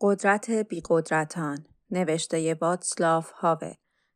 قدرت 0.00 0.50
بیقدرتان 0.50 1.66
نوشته 1.90 2.54
واتسلاف 2.54 3.30
هاول 3.30 3.72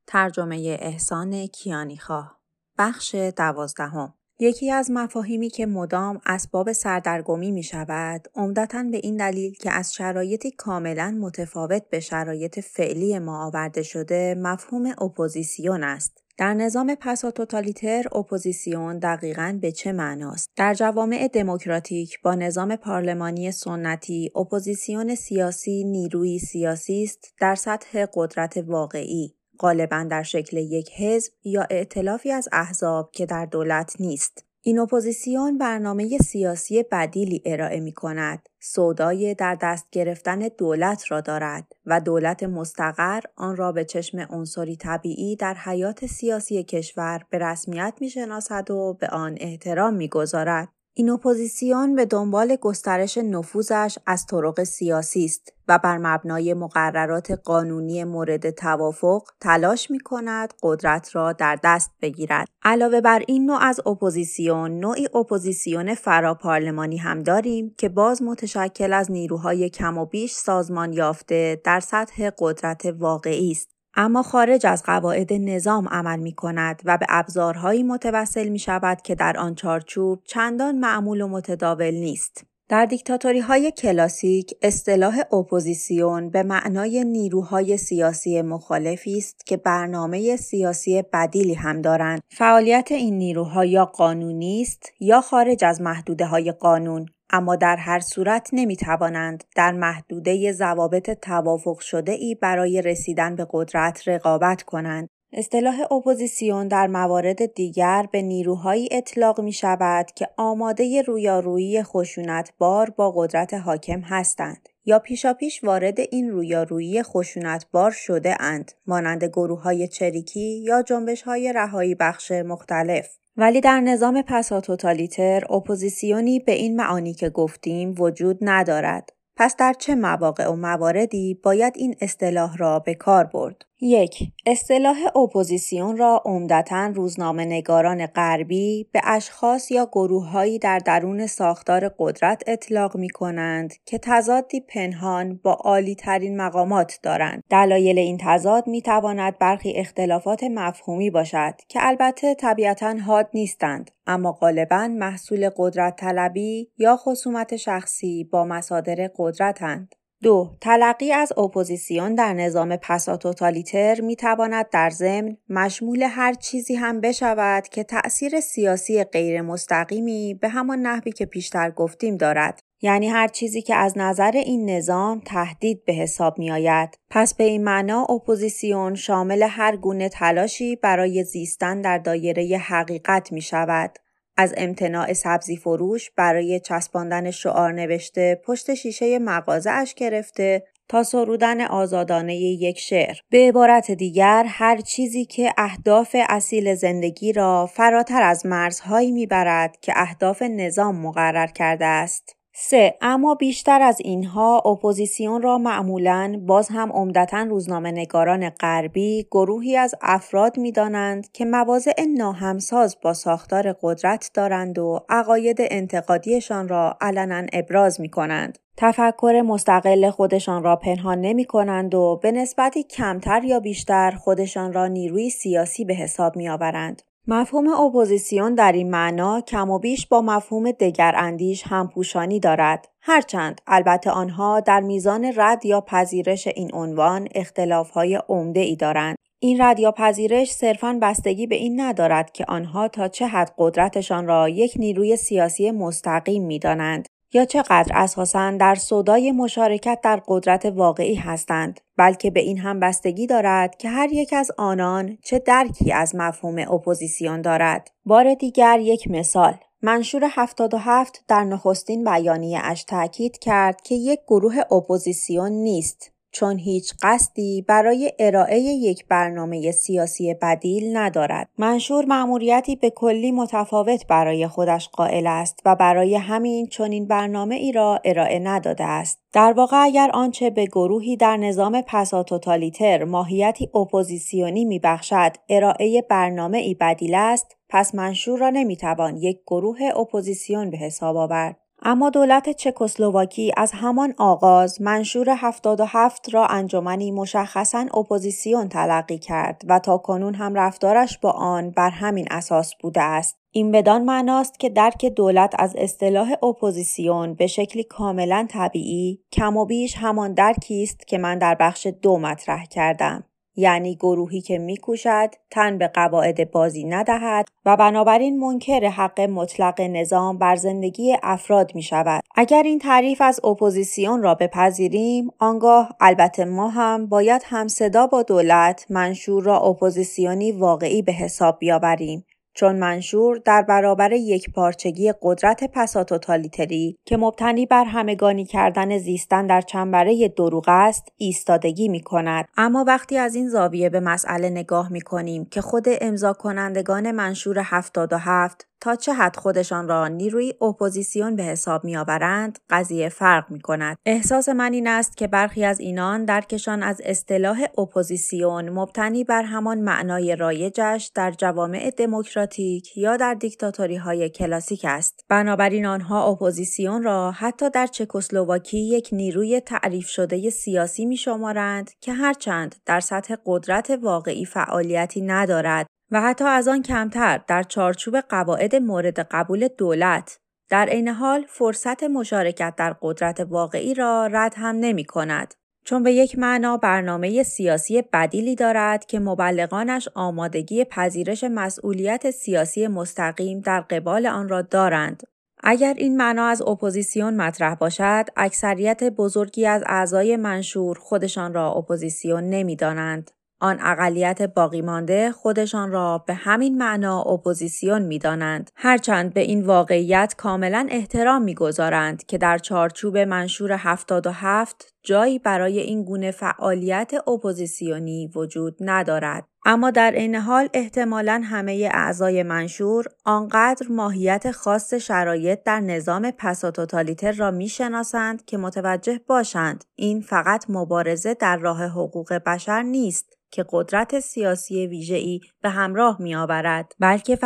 ترجمه 0.06 0.78
احسان 0.80 1.46
کیانیخواه 1.46 2.40
بخش 2.78 3.14
دوازدهم. 3.14 4.14
یکی 4.38 4.70
از 4.70 4.90
مفاهیمی 4.90 5.50
که 5.50 5.66
مدام 5.66 6.20
اسباب 6.26 6.72
سردرگمی 6.72 7.52
می 7.52 7.62
شود 7.62 8.28
عمدتا 8.34 8.82
به 8.82 8.96
این 8.96 9.16
دلیل 9.16 9.54
که 9.54 9.70
از 9.72 9.94
شرایطی 9.94 10.50
کاملا 10.50 11.18
متفاوت 11.20 11.82
به 11.90 12.00
شرایط 12.00 12.60
فعلی 12.60 13.18
ما 13.18 13.46
آورده 13.46 13.82
شده 13.82 14.34
مفهوم 14.38 14.86
اپوزیسیون 14.86 15.84
است. 15.84 16.24
در 16.40 16.54
نظام 16.54 16.94
پساتوتالیتر 17.00 18.04
اپوزیسیون 18.14 18.98
دقیقا 18.98 19.58
به 19.60 19.72
چه 19.72 19.92
معناست؟ 19.92 20.50
در 20.56 20.74
جوامع 20.74 21.28
دموکراتیک 21.28 22.20
با 22.22 22.34
نظام 22.34 22.76
پارلمانی 22.76 23.52
سنتی 23.52 24.32
اپوزیسیون 24.36 25.14
سیاسی 25.14 25.84
نیروی 25.84 26.38
سیاسی 26.38 27.02
است 27.02 27.34
در 27.40 27.54
سطح 27.54 28.06
قدرت 28.14 28.64
واقعی 28.66 29.34
غالبا 29.58 30.06
در 30.10 30.22
شکل 30.22 30.56
یک 30.56 30.90
حزب 30.96 31.32
یا 31.44 31.66
ائتلافی 31.70 32.32
از 32.32 32.48
احزاب 32.52 33.10
که 33.12 33.26
در 33.26 33.46
دولت 33.46 33.96
نیست 34.00 34.49
این 34.62 34.78
اپوزیسیون 34.78 35.58
برنامه 35.58 36.18
سیاسی 36.18 36.82
بدیلی 36.82 37.42
ارائه 37.44 37.80
می 37.80 37.92
کند. 37.92 38.48
سودای 38.60 39.34
در 39.34 39.58
دست 39.62 39.86
گرفتن 39.92 40.38
دولت 40.38 41.04
را 41.08 41.20
دارد 41.20 41.72
و 41.86 42.00
دولت 42.00 42.42
مستقر 42.42 43.20
آن 43.36 43.56
را 43.56 43.72
به 43.72 43.84
چشم 43.84 44.26
عنصری 44.30 44.76
طبیعی 44.76 45.36
در 45.36 45.54
حیات 45.54 46.06
سیاسی 46.06 46.64
کشور 46.64 47.26
به 47.30 47.38
رسمیت 47.38 47.94
می 48.00 48.10
شناسد 48.10 48.70
و 48.70 48.96
به 49.00 49.08
آن 49.08 49.36
احترام 49.40 49.94
می 49.94 50.08
گذارد. 50.08 50.68
این 50.94 51.10
اپوزیسیون 51.10 51.96
به 51.96 52.04
دنبال 52.04 52.56
گسترش 52.56 53.18
نفوذش 53.18 53.98
از 54.06 54.26
طرق 54.26 54.62
سیاسی 54.62 55.24
است 55.24 55.52
و 55.68 55.78
بر 55.78 55.98
مبنای 55.98 56.54
مقررات 56.54 57.30
قانونی 57.30 58.04
مورد 58.04 58.50
توافق 58.50 59.22
تلاش 59.40 59.90
می 59.90 60.00
کند 60.00 60.54
قدرت 60.62 61.16
را 61.16 61.32
در 61.32 61.58
دست 61.64 61.90
بگیرد. 62.02 62.48
علاوه 62.62 63.00
بر 63.00 63.22
این 63.28 63.46
نوع 63.46 63.58
از 63.62 63.80
اپوزیسیون 63.86 64.80
نوعی 64.80 65.08
اپوزیسیون 65.14 65.94
فراپارلمانی 65.94 66.96
هم 66.96 67.22
داریم 67.22 67.74
که 67.78 67.88
باز 67.88 68.22
متشکل 68.22 68.92
از 68.92 69.10
نیروهای 69.10 69.70
کم 69.70 69.98
و 69.98 70.06
بیش 70.06 70.32
سازمان 70.32 70.92
یافته 70.92 71.60
در 71.64 71.80
سطح 71.80 72.30
قدرت 72.38 72.94
واقعی 72.98 73.50
است. 73.50 73.79
اما 73.94 74.22
خارج 74.22 74.66
از 74.66 74.82
قواعد 74.82 75.32
نظام 75.32 75.88
عمل 75.88 76.18
می 76.18 76.32
کند 76.32 76.82
و 76.84 76.98
به 76.98 77.06
ابزارهایی 77.08 77.82
متوسل 77.82 78.48
می 78.48 78.58
شود 78.58 79.02
که 79.02 79.14
در 79.14 79.36
آن 79.38 79.54
چارچوب 79.54 80.22
چندان 80.24 80.78
معمول 80.78 81.20
و 81.20 81.28
متداول 81.28 81.94
نیست. 81.94 82.49
در 82.70 82.86
دیکتاتوری 82.86 83.40
های 83.40 83.70
کلاسیک 83.70 84.54
اصطلاح 84.62 85.20
اپوزیسیون 85.32 86.30
به 86.30 86.42
معنای 86.42 87.04
نیروهای 87.04 87.76
سیاسی 87.76 88.42
مخالفی 88.42 89.18
است 89.18 89.46
که 89.46 89.56
برنامه 89.56 90.36
سیاسی 90.36 91.02
بدیلی 91.12 91.54
هم 91.54 91.82
دارند. 91.82 92.20
فعالیت 92.28 92.92
این 92.92 93.18
نیروها 93.18 93.64
یا 93.64 93.84
قانونی 93.84 94.62
است 94.62 94.92
یا 95.00 95.20
خارج 95.20 95.64
از 95.64 95.80
محدوده 95.80 96.26
های 96.26 96.52
قانون 96.52 97.06
اما 97.30 97.56
در 97.56 97.76
هر 97.76 98.00
صورت 98.00 98.48
نمی 98.52 98.76
توانند 98.76 99.44
در 99.56 99.72
محدوده 99.72 100.52
ضوابط 100.52 101.10
توافق 101.10 101.78
شده 101.78 102.12
ای 102.12 102.34
برای 102.34 102.82
رسیدن 102.82 103.36
به 103.36 103.46
قدرت 103.50 104.08
رقابت 104.08 104.62
کنند. 104.62 105.08
اصطلاح 105.32 105.92
اپوزیسیون 105.92 106.68
در 106.68 106.86
موارد 106.86 107.54
دیگر 107.54 108.06
به 108.12 108.22
نیروهایی 108.22 108.88
اطلاق 108.90 109.40
می 109.40 109.52
شود 109.52 110.06
که 110.14 110.28
آماده 110.36 111.02
رویارویی 111.02 111.82
خشونتبار 111.82 112.90
با 112.90 113.10
قدرت 113.16 113.54
حاکم 113.54 114.00
هستند 114.00 114.68
یا 114.84 114.98
پیشاپیش 114.98 115.64
وارد 115.64 116.00
این 116.10 116.30
رویارویی 116.30 117.02
خشونتبار 117.02 117.90
شده 117.90 118.42
اند 118.42 118.72
مانند 118.86 119.24
گروه 119.24 119.62
های 119.62 119.88
چریکی 119.88 120.58
یا 120.58 120.82
جنبش 120.82 121.22
های 121.22 121.52
رهایی 121.52 121.94
بخش 121.94 122.32
مختلف. 122.32 123.08
ولی 123.36 123.60
در 123.60 123.80
نظام 123.80 124.22
پساتوتالیتر 124.22 125.52
اپوزیسیونی 125.52 126.38
به 126.38 126.52
این 126.52 126.76
معانی 126.76 127.14
که 127.14 127.30
گفتیم 127.30 127.94
وجود 127.98 128.38
ندارد. 128.40 129.12
پس 129.40 129.56
در 129.56 129.72
چه 129.72 129.94
مواقع 129.94 130.48
و 130.48 130.56
مواردی 130.56 131.34
باید 131.42 131.72
این 131.76 131.94
اصطلاح 132.00 132.56
را 132.56 132.78
به 132.78 132.94
کار 132.94 133.24
برد؟ 133.24 133.64
یک 133.82 134.32
اصطلاح 134.46 134.96
اپوزیسیون 135.16 135.96
را 135.96 136.22
عمدتا 136.24 136.86
روزنامه 136.86 137.44
نگاران 137.44 138.06
غربی 138.06 138.88
به 138.92 139.00
اشخاص 139.04 139.70
یا 139.70 139.88
گروههایی 139.92 140.58
در 140.58 140.78
درون 140.78 141.26
ساختار 141.26 141.90
قدرت 141.98 142.42
اطلاق 142.46 142.96
می 142.96 143.08
کنند 143.08 143.74
که 143.84 143.98
تضادی 143.98 144.60
پنهان 144.60 145.40
با 145.42 145.52
عالی 145.52 145.94
ترین 145.94 146.36
مقامات 146.36 146.98
دارند. 147.02 147.42
دلایل 147.50 147.98
این 147.98 148.18
تضاد 148.20 148.66
می 148.66 148.82
تواند 148.82 149.38
برخی 149.38 149.72
اختلافات 149.76 150.44
مفهومی 150.44 151.10
باشد 151.10 151.54
که 151.68 151.78
البته 151.82 152.34
طبیعتا 152.34 152.94
حاد 153.06 153.28
نیستند 153.34 153.90
اما 154.10 154.32
غالبا 154.32 154.88
محصول 154.88 155.50
قدرت 155.56 155.96
طلبی 155.96 156.70
یا 156.78 156.96
خصومت 156.96 157.56
شخصی 157.56 158.24
با 158.24 158.44
مصادر 158.44 159.10
قدرتند. 159.16 159.94
دو 160.22 160.56
تلقی 160.60 161.12
از 161.12 161.32
اپوزیسیون 161.38 162.14
در 162.14 162.32
نظام 162.32 162.76
پساتوتالیتر 162.76 164.00
می 164.00 164.16
تواند 164.16 164.70
در 164.70 164.90
ضمن 164.90 165.36
مشمول 165.48 166.02
هر 166.02 166.34
چیزی 166.34 166.74
هم 166.74 167.00
بشود 167.00 167.68
که 167.68 167.84
تأثیر 167.84 168.40
سیاسی 168.40 169.04
غیر 169.04 169.42
مستقیمی 169.42 170.34
به 170.34 170.48
همان 170.48 170.78
نحوی 170.78 171.12
که 171.12 171.26
پیشتر 171.26 171.70
گفتیم 171.70 172.16
دارد. 172.16 172.60
یعنی 172.82 173.08
هر 173.08 173.28
چیزی 173.28 173.62
که 173.62 173.74
از 173.74 173.98
نظر 173.98 174.30
این 174.30 174.70
نظام 174.70 175.22
تهدید 175.26 175.84
به 175.84 175.92
حساب 175.92 176.38
می 176.38 176.50
آید. 176.50 176.98
پس 177.10 177.34
به 177.34 177.44
این 177.44 177.64
معنا 177.64 178.02
اپوزیسیون 178.02 178.94
شامل 178.94 179.42
هر 179.42 179.76
گونه 179.76 180.08
تلاشی 180.08 180.76
برای 180.76 181.24
زیستن 181.24 181.80
در 181.80 181.98
دایره 181.98 182.58
حقیقت 182.58 183.32
می 183.32 183.40
شود. 183.40 183.98
از 184.40 184.54
امتناع 184.56 185.12
سبزی 185.12 185.56
فروش 185.56 186.10
برای 186.10 186.60
چسباندن 186.60 187.30
شعار 187.30 187.72
نوشته 187.72 188.40
پشت 188.44 188.74
شیشه 188.74 189.18
مغازه 189.18 189.70
اش 189.70 189.94
گرفته 189.94 190.62
تا 190.88 191.02
سرودن 191.02 191.60
آزادانه 191.60 192.36
یک 192.36 192.78
شعر. 192.78 193.16
به 193.30 193.48
عبارت 193.48 193.90
دیگر 193.90 194.44
هر 194.48 194.76
چیزی 194.76 195.24
که 195.24 195.52
اهداف 195.58 196.16
اصیل 196.28 196.74
زندگی 196.74 197.32
را 197.32 197.66
فراتر 197.66 198.22
از 198.22 198.46
مرزهایی 198.46 199.12
می‌برد 199.12 199.76
که 199.80 199.92
اهداف 199.96 200.42
نظام 200.42 200.96
مقرر 200.96 201.46
کرده 201.46 201.86
است. 201.86 202.39
3. 202.52 202.94
اما 203.00 203.34
بیشتر 203.34 203.82
از 203.82 203.96
اینها 204.00 204.58
اپوزیسیون 204.58 205.42
را 205.42 205.58
معمولا 205.58 206.40
باز 206.46 206.68
هم 206.68 206.92
عمدتا 206.92 207.42
روزنامه 207.42 207.90
نگاران 207.90 208.50
غربی 208.50 209.26
گروهی 209.30 209.76
از 209.76 209.94
افراد 210.02 210.58
می 210.58 210.72
دانند 210.72 211.32
که 211.32 211.44
مواضع 211.44 212.04
ناهمساز 212.16 212.96
با 213.02 213.14
ساختار 213.14 213.76
قدرت 213.82 214.30
دارند 214.34 214.78
و 214.78 215.00
عقاید 215.08 215.56
انتقادیشان 215.60 216.68
را 216.68 216.96
علنا 217.00 217.46
ابراز 217.52 218.00
می 218.00 218.08
کنند. 218.08 218.58
تفکر 218.76 219.42
مستقل 219.46 220.10
خودشان 220.10 220.62
را 220.62 220.76
پنهان 220.76 221.20
نمی 221.20 221.44
کنند 221.44 221.94
و 221.94 222.20
به 222.22 222.32
نسبتی 222.32 222.82
کمتر 222.82 223.44
یا 223.44 223.60
بیشتر 223.60 224.10
خودشان 224.10 224.72
را 224.72 224.86
نیروی 224.86 225.30
سیاسی 225.30 225.84
به 225.84 225.94
حساب 225.94 226.36
می 226.36 226.48
آورند. 226.48 227.02
مفهوم 227.26 227.68
اپوزیسیون 227.68 228.54
در 228.54 228.72
این 228.72 228.90
معنا 228.90 229.40
کم 229.40 229.70
و 229.70 229.78
بیش 229.78 230.06
با 230.06 230.22
مفهوم 230.22 230.70
دگر 230.70 231.14
اندیش 231.16 231.62
همپوشانی 231.66 232.40
دارد. 232.40 232.88
هرچند 233.00 233.60
البته 233.66 234.10
آنها 234.10 234.60
در 234.60 234.80
میزان 234.80 235.32
رد 235.36 235.66
یا 235.66 235.80
پذیرش 235.80 236.46
این 236.46 236.70
عنوان 236.74 237.28
اختلافهای 237.34 238.20
عمده 238.28 238.60
ای 238.60 238.76
دارند. 238.76 239.16
این 239.38 239.62
رد 239.62 239.80
یا 239.80 239.92
پذیرش 239.92 240.52
صرفاً 240.52 240.98
بستگی 241.02 241.46
به 241.46 241.54
این 241.54 241.80
ندارد 241.80 242.32
که 242.32 242.44
آنها 242.48 242.88
تا 242.88 243.08
چه 243.08 243.26
حد 243.26 243.54
قدرتشان 243.58 244.26
را 244.26 244.48
یک 244.48 244.72
نیروی 244.76 245.16
سیاسی 245.16 245.70
مستقیم 245.70 246.44
می 246.44 246.58
دانند. 246.58 247.06
یا 247.32 247.44
چقدر 247.44 247.92
اساساً 247.94 248.50
در 248.50 248.74
سودای 248.74 249.32
مشارکت 249.32 249.98
در 250.02 250.22
قدرت 250.28 250.66
واقعی 250.66 251.14
هستند 251.14 251.80
بلکه 251.96 252.30
به 252.30 252.40
این 252.40 252.58
هم 252.58 252.80
بستگی 252.80 253.26
دارد 253.26 253.76
که 253.76 253.88
هر 253.88 254.12
یک 254.12 254.32
از 254.32 254.50
آنان 254.58 255.18
چه 255.22 255.38
درکی 255.38 255.92
از 255.92 256.14
مفهوم 256.14 256.58
اپوزیسیون 256.58 257.42
دارد. 257.42 257.90
بار 258.04 258.34
دیگر 258.34 258.78
یک 258.80 259.10
مثال. 259.10 259.54
منشور 259.82 260.22
77 260.30 261.24
در 261.28 261.44
نخستین 261.44 262.04
بیانیه 262.04 262.60
اش 262.62 262.84
تاکید 262.84 263.38
کرد 263.38 263.80
که 263.80 263.94
یک 263.94 264.20
گروه 264.26 264.54
اپوزیسیون 264.70 265.52
نیست. 265.52 266.12
چون 266.32 266.58
هیچ 266.58 266.94
قصدی 267.02 267.64
برای 267.68 268.12
ارائه 268.18 268.58
یک 268.60 269.06
برنامه 269.08 269.70
سیاسی 269.70 270.34
بدیل 270.34 270.96
ندارد. 270.96 271.48
منشور 271.58 272.04
مأموریتی 272.04 272.76
به 272.76 272.90
کلی 272.90 273.32
متفاوت 273.32 274.06
برای 274.06 274.48
خودش 274.48 274.88
قائل 274.88 275.26
است 275.26 275.60
و 275.64 275.76
برای 275.76 276.16
همین 276.16 276.66
چنین 276.66 277.06
برنامه 277.06 277.54
ای 277.54 277.72
را 277.72 278.00
ارائه 278.04 278.38
نداده 278.38 278.84
است. 278.84 279.20
در 279.32 279.52
واقع 279.52 279.76
اگر 279.82 280.10
آنچه 280.14 280.50
به 280.50 280.66
گروهی 280.66 281.16
در 281.16 281.36
نظام 281.36 281.82
پساتوتالیتر 281.86 283.04
ماهیتی 283.04 283.70
اپوزیسیونی 283.74 284.64
میبخشد 284.64 285.32
ارائه 285.48 286.02
برنامه 286.02 286.58
ای 286.58 286.74
بدیل 286.74 287.14
است 287.14 287.56
پس 287.68 287.94
منشور 287.94 288.38
را 288.38 288.50
نمی‌توان 288.50 289.16
یک 289.16 289.40
گروه 289.46 289.78
اپوزیسیون 289.96 290.70
به 290.70 290.76
حساب 290.76 291.16
آورد. 291.16 291.56
اما 291.82 292.10
دولت 292.10 292.50
چکسلواکی 292.50 293.52
از 293.56 293.72
همان 293.72 294.14
آغاز 294.18 294.82
منشور 294.82 295.30
77 295.30 296.34
را 296.34 296.46
انجمنی 296.46 297.10
مشخصا 297.10 297.86
اپوزیسیون 297.94 298.68
تلقی 298.68 299.18
کرد 299.18 299.62
و 299.68 299.78
تا 299.78 299.98
کنون 299.98 300.34
هم 300.34 300.54
رفتارش 300.54 301.18
با 301.18 301.30
آن 301.30 301.70
بر 301.70 301.90
همین 301.90 302.26
اساس 302.30 302.74
بوده 302.80 303.02
است. 303.02 303.36
این 303.52 303.72
بدان 303.72 304.04
معناست 304.04 304.60
که 304.60 304.68
درک 304.68 305.04
دولت 305.04 305.54
از 305.58 305.76
اصطلاح 305.76 306.32
اپوزیسیون 306.42 307.34
به 307.34 307.46
شکلی 307.46 307.84
کاملا 307.84 308.46
طبیعی 308.50 309.20
کم 309.32 309.56
و 309.56 309.64
بیش 309.64 309.94
همان 309.96 310.34
درکی 310.34 310.82
است 310.82 311.06
که 311.06 311.18
من 311.18 311.38
در 311.38 311.54
بخش 311.54 311.86
دو 312.02 312.18
مطرح 312.18 312.64
کردم. 312.64 313.24
یعنی 313.60 313.94
گروهی 313.94 314.40
که 314.40 314.58
میکوشد 314.58 315.30
تن 315.50 315.78
به 315.78 315.88
قواعد 315.88 316.50
بازی 316.50 316.84
ندهد 316.84 317.46
و 317.64 317.76
بنابراین 317.76 318.38
منکر 318.38 318.88
حق 318.88 319.20
مطلق 319.20 319.80
نظام 319.80 320.38
بر 320.38 320.56
زندگی 320.56 321.16
افراد 321.22 321.74
می 321.74 321.82
شود. 321.82 322.22
اگر 322.34 322.62
این 322.62 322.78
تعریف 322.78 323.20
از 323.20 323.44
اپوزیسیون 323.44 324.22
را 324.22 324.34
بپذیریم 324.34 325.30
آنگاه 325.38 325.96
البته 326.00 326.44
ما 326.44 326.68
هم 326.68 327.06
باید 327.06 327.42
همصدا 327.44 328.06
با 328.06 328.22
دولت 328.22 328.86
منشور 328.90 329.42
را 329.42 329.60
اپوزیسیونی 329.60 330.52
واقعی 330.52 331.02
به 331.02 331.12
حساب 331.12 331.58
بیاوریم 331.58 332.24
چون 332.54 332.76
منشور 332.78 333.36
در 333.36 333.62
برابر 333.62 334.12
یک 334.12 334.52
پارچگی 334.52 335.12
قدرت 335.22 335.64
پساتوتالیتری 335.72 336.98
که 337.04 337.16
مبتنی 337.16 337.66
بر 337.66 337.84
همگانی 337.84 338.44
کردن 338.44 338.98
زیستن 338.98 339.46
در 339.46 339.60
چنبره 339.60 340.28
دروغ 340.28 340.64
است 340.68 341.08
ایستادگی 341.16 341.88
می 341.88 342.00
کند. 342.00 342.48
اما 342.56 342.84
وقتی 342.86 343.18
از 343.18 343.34
این 343.34 343.48
زاویه 343.48 343.88
به 343.88 344.00
مسئله 344.00 344.50
نگاه 344.50 344.92
می 344.92 345.00
کنیم 345.00 345.44
که 345.44 345.60
خود 345.60 345.84
امضا 346.00 346.32
کنندگان 346.32 347.10
منشور 347.10 347.58
77 347.58 348.69
تا 348.80 348.96
چه 348.96 349.12
حد 349.12 349.36
خودشان 349.36 349.88
را 349.88 350.08
نیروی 350.08 350.54
اپوزیسیون 350.60 351.36
به 351.36 351.42
حساب 351.42 351.84
میآورند 351.84 352.58
قضیه 352.70 353.08
فرق 353.08 353.50
می 353.50 353.60
کند. 353.60 353.96
احساس 354.06 354.48
من 354.48 354.72
این 354.72 354.86
است 354.86 355.16
که 355.16 355.26
برخی 355.26 355.64
از 355.64 355.80
اینان 355.80 356.24
درکشان 356.24 356.82
از 356.82 357.00
اصطلاح 357.04 357.64
اپوزیسیون 357.78 358.70
مبتنی 358.70 359.24
بر 359.24 359.42
همان 359.42 359.80
معنای 359.80 360.36
رایجش 360.36 361.10
در 361.14 361.30
جوامع 361.30 361.90
دموکراتیک 361.90 362.96
یا 362.96 363.16
در 363.16 363.34
دیکتاتوری 363.34 363.96
های 363.96 364.28
کلاسیک 364.28 364.84
است. 364.84 365.24
بنابراین 365.28 365.86
آنها 365.86 366.26
اپوزیسیون 366.26 367.02
را 367.02 367.30
حتی 367.30 367.70
در 367.70 367.86
چکسلواکی 367.86 368.78
یک 368.78 369.08
نیروی 369.12 369.60
تعریف 369.60 370.08
شده 370.08 370.50
سیاسی 370.50 371.06
می 371.06 371.16
شمارند 371.16 371.90
که 372.00 372.12
هرچند 372.12 372.74
در 372.86 373.00
سطح 373.00 373.34
قدرت 373.46 373.98
واقعی 374.02 374.44
فعالیتی 374.44 375.20
ندارد 375.20 375.86
و 376.10 376.20
حتی 376.20 376.44
از 376.44 376.68
آن 376.68 376.82
کمتر 376.82 377.40
در 377.46 377.62
چارچوب 377.62 378.20
قواعد 378.20 378.76
مورد 378.76 379.20
قبول 379.20 379.68
دولت 379.78 380.38
در 380.68 380.86
عین 380.86 381.08
حال 381.08 381.44
فرصت 381.48 382.02
مشارکت 382.02 382.74
در 382.76 382.96
قدرت 383.02 383.40
واقعی 383.40 383.94
را 383.94 384.26
رد 384.26 384.54
هم 384.56 384.76
نمی 384.76 385.04
کند. 385.04 385.54
چون 385.84 386.02
به 386.02 386.12
یک 386.12 386.38
معنا 386.38 386.76
برنامه 386.76 387.42
سیاسی 387.42 388.02
بدیلی 388.02 388.54
دارد 388.54 389.06
که 389.06 389.20
مبلغانش 389.20 390.08
آمادگی 390.14 390.84
پذیرش 390.84 391.44
مسئولیت 391.44 392.30
سیاسی 392.30 392.86
مستقیم 392.86 393.60
در 393.60 393.80
قبال 393.80 394.26
آن 394.26 394.48
را 394.48 394.62
دارند. 394.62 395.22
اگر 395.62 395.94
این 395.96 396.16
معنا 396.16 396.46
از 396.46 396.62
اپوزیسیون 396.62 397.36
مطرح 397.36 397.74
باشد، 397.74 398.24
اکثریت 398.36 399.04
بزرگی 399.04 399.66
از 399.66 399.82
اعضای 399.86 400.36
منشور 400.36 400.98
خودشان 400.98 401.54
را 401.54 401.72
اپوزیسیون 401.72 402.44
نمی‌دانند. 402.44 403.30
آن 403.60 403.78
اقلیت 403.80 404.42
باقی 404.42 404.82
مانده 404.82 405.32
خودشان 405.32 405.90
را 405.90 406.24
به 406.26 406.34
همین 406.34 406.78
معنا 406.78 407.20
اپوزیسیون 407.20 408.02
می‌دانند. 408.02 408.70
هرچند 408.76 409.34
به 409.34 409.40
این 409.40 409.66
واقعیت 409.66 410.34
کاملا 410.38 410.86
احترام 410.90 411.42
می‌گذارند 411.42 412.26
که 412.26 412.38
در 412.38 412.58
چارچوب 412.58 413.18
منشور 413.18 413.72
77 413.72 414.94
جایی 415.02 415.38
برای 415.38 415.80
این 415.80 416.04
گونه 416.04 416.30
فعالیت 416.30 417.12
اپوزیسیونی 417.28 418.30
وجود 418.34 418.76
ندارد. 418.80 419.44
اما 419.66 419.90
در 419.90 420.10
عین 420.10 420.34
حال 420.34 420.68
احتمالا 420.74 421.42
همه 421.44 421.90
اعضای 421.92 422.42
منشور 422.42 423.04
آنقدر 423.24 423.86
ماهیت 423.90 424.50
خاص 424.50 424.94
شرایط 424.94 425.62
در 425.62 425.80
نظام 425.80 426.30
پساتوتالیتر 426.30 427.32
را 427.32 427.50
می‌شناسند 427.50 428.44
که 428.44 428.58
متوجه 428.58 429.20
باشند 429.26 429.84
این 429.94 430.20
فقط 430.20 430.64
مبارزه 430.68 431.34
در 431.34 431.56
راه 431.56 431.84
حقوق 431.84 432.32
بشر 432.32 432.82
نیست 432.82 433.40
که 433.50 433.64
قدرت 433.70 434.20
سیاسی 434.20 434.86
ویژه‌ای 434.86 435.40
به 435.62 435.68
همراه 435.68 436.16
می 436.20 436.34
آورد 436.34 436.92
بلکه 437.00 437.38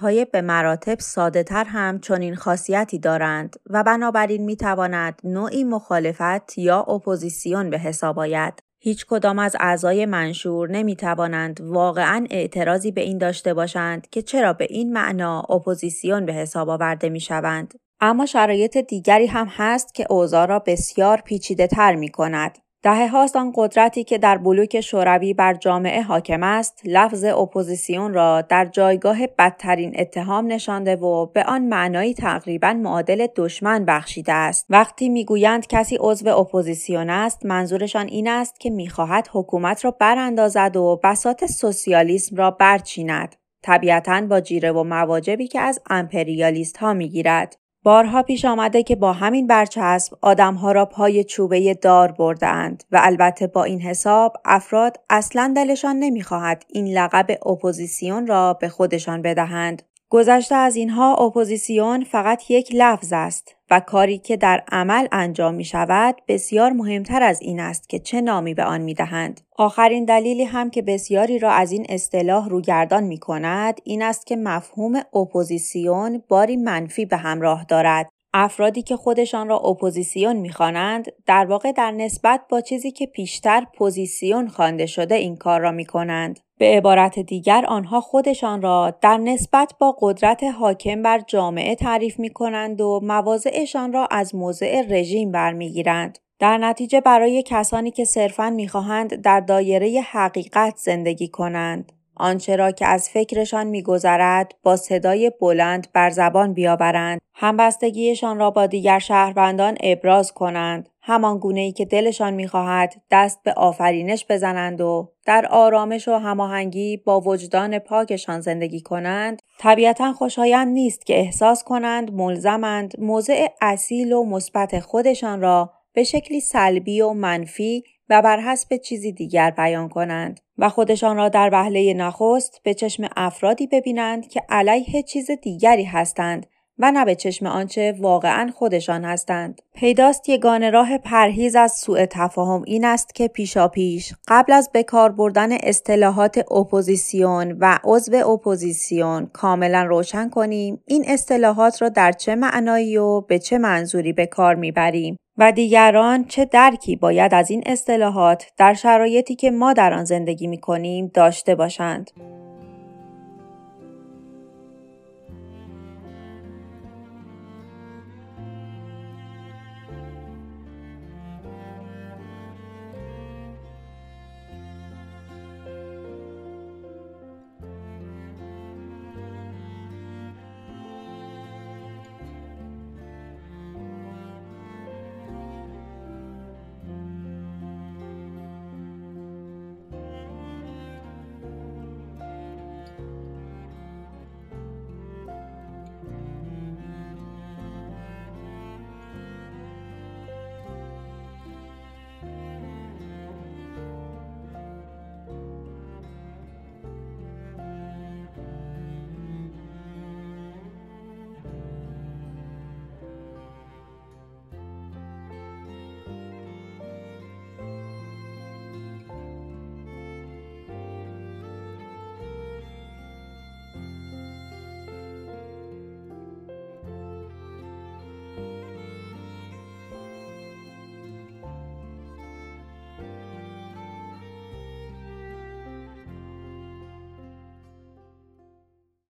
های 0.00 0.24
به 0.24 0.40
مراتب 0.40 0.98
ساده 0.98 1.42
تر 1.42 1.64
هم 1.64 2.00
چنین 2.00 2.34
خاصیتی 2.34 2.98
دارند 2.98 3.56
و 3.66 3.82
بنابراین 3.82 4.44
می 4.44 4.56
تواند 4.56 5.20
نوعی 5.24 5.64
مخالفت 5.64 6.58
یا 6.58 6.80
اپوزیسیون 6.88 7.70
به 7.70 7.78
حساب 7.78 8.18
آید 8.18 8.62
هیچ 8.80 9.06
کدام 9.06 9.38
از 9.38 9.56
اعضای 9.60 10.06
منشور 10.06 10.70
نمی 10.70 10.96
توانند 10.96 11.60
واقعا 11.60 12.26
اعتراضی 12.30 12.90
به 12.90 13.00
این 13.00 13.18
داشته 13.18 13.54
باشند 13.54 14.10
که 14.10 14.22
چرا 14.22 14.52
به 14.52 14.66
این 14.70 14.92
معنا 14.92 15.40
اپوزیسیون 15.40 16.26
به 16.26 16.32
حساب 16.32 16.68
آورده 16.68 17.08
می 17.08 17.20
شوند. 17.20 17.74
اما 18.00 18.26
شرایط 18.26 18.76
دیگری 18.76 19.26
هم 19.26 19.46
هست 19.50 19.94
که 19.94 20.06
اوضاع 20.10 20.46
را 20.46 20.58
بسیار 20.58 21.20
پیچیده 21.20 21.66
تر 21.66 21.94
می 21.94 22.08
کند. 22.08 22.58
دهه 22.88 23.08
هاست 23.08 23.36
آن 23.36 23.52
قدرتی 23.54 24.04
که 24.04 24.18
در 24.18 24.38
بلوک 24.38 24.80
شوروی 24.80 25.34
بر 25.34 25.54
جامعه 25.54 26.02
حاکم 26.02 26.42
است 26.42 26.80
لفظ 26.84 27.24
اپوزیسیون 27.24 28.14
را 28.14 28.40
در 28.40 28.64
جایگاه 28.64 29.26
بدترین 29.26 29.94
اتهام 29.98 30.46
نشانده 30.52 30.96
و 30.96 31.26
به 31.26 31.44
آن 31.44 31.62
معنایی 31.62 32.14
تقریبا 32.14 32.72
معادل 32.72 33.26
دشمن 33.36 33.84
بخشیده 33.84 34.32
است. 34.32 34.66
وقتی 34.70 35.08
می‌گویند 35.08 35.66
کسی 35.66 35.96
عضو 36.00 36.38
اپوزیسیون 36.38 37.10
است 37.10 37.46
منظورشان 37.46 38.06
این 38.06 38.28
است 38.28 38.60
که 38.60 38.70
می‌خواهد 38.70 39.28
حکومت 39.32 39.84
را 39.84 39.90
براندازد 39.90 40.76
و 40.76 41.00
بساط 41.04 41.44
سوسیالیسم 41.44 42.36
را 42.36 42.50
برچیند 42.50 43.36
طبیعتا 43.62 44.20
با 44.20 44.40
جیره 44.40 44.72
و 44.72 44.84
مواجبی 44.84 45.48
که 45.48 45.60
از 45.60 45.80
امپریالیست 45.90 46.76
ها 46.76 46.94
می‌گیرد. 46.94 47.56
بارها 47.82 48.22
پیش 48.22 48.44
آمده 48.44 48.82
که 48.82 48.96
با 48.96 49.12
همین 49.12 49.46
برچسب 49.46 50.18
آدمها 50.22 50.72
را 50.72 50.86
پای 50.86 51.24
چوبه 51.24 51.74
دار 51.74 52.12
بردند 52.12 52.84
و 52.92 53.00
البته 53.02 53.46
با 53.46 53.64
این 53.64 53.80
حساب 53.80 54.36
افراد 54.44 55.00
اصلا 55.10 55.52
دلشان 55.56 55.96
نمی‌خواهد 55.96 56.64
این 56.68 56.98
لقب 56.98 57.26
اپوزیسیون 57.46 58.26
را 58.26 58.54
به 58.54 58.68
خودشان 58.68 59.22
بدهند. 59.22 59.82
گذشته 60.08 60.54
از 60.54 60.76
اینها 60.76 61.14
اپوزیسیون 61.14 62.04
فقط 62.04 62.50
یک 62.50 62.70
لفظ 62.74 63.12
است 63.12 63.57
و 63.70 63.80
کاری 63.80 64.18
که 64.18 64.36
در 64.36 64.62
عمل 64.72 65.06
انجام 65.12 65.54
می 65.54 65.64
شود 65.64 66.16
بسیار 66.28 66.72
مهمتر 66.72 67.22
از 67.22 67.42
این 67.42 67.60
است 67.60 67.88
که 67.88 67.98
چه 67.98 68.20
نامی 68.20 68.54
به 68.54 68.64
آن 68.64 68.80
می 68.80 68.94
دهند. 68.94 69.40
آخرین 69.56 70.04
دلیلی 70.04 70.44
هم 70.44 70.70
که 70.70 70.82
بسیاری 70.82 71.38
را 71.38 71.50
از 71.50 71.72
این 71.72 71.86
اصطلاح 71.88 72.48
روگردان 72.48 73.04
می 73.04 73.18
کند 73.18 73.80
این 73.84 74.02
است 74.02 74.26
که 74.26 74.36
مفهوم 74.36 75.02
اپوزیسیون 75.14 76.22
باری 76.28 76.56
منفی 76.56 77.06
به 77.06 77.16
همراه 77.16 77.64
دارد. 77.64 78.08
افرادی 78.34 78.82
که 78.82 78.96
خودشان 78.96 79.48
را 79.48 79.56
اپوزیسیون 79.56 80.36
می‌خوانند 80.36 81.06
در 81.26 81.46
واقع 81.46 81.72
در 81.72 81.90
نسبت 81.90 82.40
با 82.50 82.60
چیزی 82.60 82.90
که 82.90 83.06
پیشتر 83.06 83.66
پوزیسیون 83.76 84.48
خوانده 84.48 84.86
شده 84.86 85.14
این 85.14 85.36
کار 85.36 85.60
را 85.60 85.72
می 85.72 85.84
کنند. 85.84 86.40
به 86.58 86.66
عبارت 86.66 87.18
دیگر 87.18 87.64
آنها 87.68 88.00
خودشان 88.00 88.62
را 88.62 88.94
در 89.00 89.16
نسبت 89.16 89.74
با 89.78 89.96
قدرت 90.00 90.44
حاکم 90.44 91.02
بر 91.02 91.20
جامعه 91.26 91.74
تعریف 91.74 92.18
می 92.18 92.30
کنند 92.30 92.80
و 92.80 93.00
مواضعشان 93.02 93.92
را 93.92 94.08
از 94.10 94.34
موضع 94.34 94.82
رژیم 94.88 95.32
برمیگیرند. 95.32 96.18
در 96.38 96.58
نتیجه 96.58 97.00
برای 97.00 97.42
کسانی 97.46 97.90
که 97.90 98.04
صرفاً 98.04 98.50
می‌خواهند 98.50 99.14
در 99.14 99.40
دایره 99.40 100.00
حقیقت 100.00 100.76
زندگی 100.76 101.28
کنند. 101.28 101.92
آنچه 102.16 102.56
را 102.56 102.70
که 102.70 102.86
از 102.86 103.10
فکرشان 103.10 103.66
میگذرد 103.66 104.54
با 104.62 104.76
صدای 104.76 105.32
بلند 105.40 105.86
بر 105.92 106.10
زبان 106.10 106.52
بیاورند. 106.52 107.20
همبستگیشان 107.34 108.38
را 108.38 108.50
با 108.50 108.66
دیگر 108.66 108.98
شهروندان 108.98 109.76
ابراز 109.82 110.32
کنند. 110.32 110.88
همان 111.08 111.38
گونه 111.38 111.60
ای 111.60 111.72
که 111.72 111.84
دلشان 111.84 112.34
می‌خواهد 112.34 112.94
دست 113.10 113.42
به 113.42 113.52
آفرینش 113.52 114.26
بزنند 114.28 114.80
و 114.80 115.12
در 115.26 115.46
آرامش 115.46 116.08
و 116.08 116.12
هماهنگی 116.12 116.96
با 116.96 117.20
وجدان 117.20 117.78
پاکشان 117.78 118.40
زندگی 118.40 118.80
کنند 118.80 119.42
طبیعتا 119.58 120.12
خوشایند 120.12 120.68
نیست 120.68 121.06
که 121.06 121.18
احساس 121.18 121.64
کنند 121.64 122.12
ملزمند 122.12 123.00
موضع 123.00 123.46
اصیل 123.60 124.12
و 124.12 124.24
مثبت 124.24 124.80
خودشان 124.80 125.40
را 125.40 125.70
به 125.92 126.04
شکلی 126.04 126.40
سلبی 126.40 127.00
و 127.00 127.12
منفی 127.12 127.84
و 128.08 128.22
بر 128.22 128.40
حسب 128.40 128.76
چیزی 128.76 129.12
دیگر 129.12 129.50
بیان 129.50 129.88
کنند 129.88 130.40
و 130.58 130.68
خودشان 130.68 131.16
را 131.16 131.28
در 131.28 131.50
وهله 131.52 131.94
نخست 131.94 132.60
به 132.62 132.74
چشم 132.74 133.08
افرادی 133.16 133.66
ببینند 133.66 134.28
که 134.28 134.42
علیه 134.48 135.02
چیز 135.02 135.30
دیگری 135.30 135.84
هستند 135.84 136.46
و 136.78 136.92
نه 136.92 137.04
به 137.04 137.14
چشم 137.14 137.46
آنچه 137.46 137.94
واقعا 137.98 138.50
خودشان 138.54 139.04
هستند. 139.04 139.62
پیداست 139.74 140.28
یگانه 140.28 140.72
راه 140.72 140.98
پرهیز 140.98 141.56
از 141.56 141.72
سوء 141.72 142.06
تفاهم 142.10 142.62
این 142.66 142.84
است 142.84 143.14
که 143.14 143.28
پیشاپیش 143.28 144.12
قبل 144.28 144.52
از 144.52 144.70
بکار 144.74 145.12
بردن 145.12 145.52
اصطلاحات 145.52 146.52
اپوزیسیون 146.52 147.56
و 147.60 147.78
عضو 147.84 148.30
اپوزیسیون 148.32 149.26
کاملا 149.32 149.82
روشن 149.82 150.28
کنیم 150.28 150.82
این 150.86 151.04
اصطلاحات 151.08 151.82
را 151.82 151.88
در 151.88 152.12
چه 152.12 152.34
معنایی 152.34 152.96
و 152.96 153.20
به 153.20 153.38
چه 153.38 153.58
منظوری 153.58 154.12
به 154.12 154.26
کار 154.26 154.54
می‌بریم 154.54 155.16
و 155.38 155.52
دیگران 155.52 156.24
چه 156.24 156.44
درکی 156.44 156.96
باید 156.96 157.34
از 157.34 157.50
این 157.50 157.62
اصطلاحات 157.66 158.46
در 158.56 158.74
شرایطی 158.74 159.34
که 159.34 159.50
ما 159.50 159.72
در 159.72 159.92
آن 159.92 160.04
زندگی 160.04 160.46
می 160.46 160.58
کنیم 160.58 161.10
داشته 161.14 161.54
باشند. 161.54 162.10